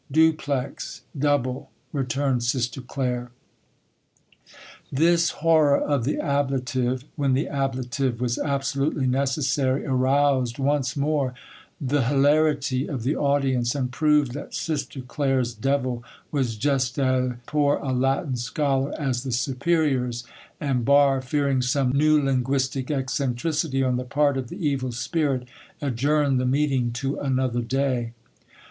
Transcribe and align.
"Duplex" 0.11 1.01
(Double), 1.15 1.69
returned 1.93 2.41
Sister 2.41 2.81
Claire. 2.81 3.29
This 4.91 5.29
horror 5.29 5.77
of 5.77 6.05
the 6.05 6.17
ablative, 6.17 7.05
when 7.15 7.33
the 7.33 7.45
ablative 7.47 8.19
was 8.19 8.39
absolutely 8.39 9.05
necessary, 9.05 9.85
aroused 9.85 10.57
once 10.57 10.97
more 10.97 11.35
the 11.79 12.01
hilarity 12.05 12.87
of 12.89 13.03
the 13.03 13.15
audience, 13.15 13.75
and 13.75 13.91
proved 13.91 14.31
that 14.33 14.55
Sister 14.55 15.01
Claire's 15.01 15.53
devil 15.53 16.03
was 16.31 16.55
just 16.57 16.97
as 16.97 17.33
poor 17.45 17.77
a 17.77 17.93
Latin 17.93 18.37
scholar 18.37 18.99
as 18.99 19.21
the 19.21 19.31
superior's, 19.31 20.23
and 20.59 20.83
Barre, 20.83 21.21
fearing 21.21 21.61
some 21.61 21.91
new 21.91 22.19
linguistic 22.19 22.89
eccentricity 22.89 23.83
on 23.83 23.97
the 23.97 24.03
part 24.03 24.35
of 24.35 24.47
the 24.47 24.67
evil 24.67 24.91
spirit, 24.91 25.47
adjourned 25.79 26.39
the 26.39 26.47
meeting 26.47 26.91
to 26.93 27.19
another 27.19 27.61
day. 27.61 28.13